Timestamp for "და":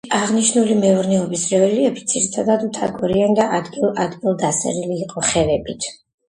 3.41-3.45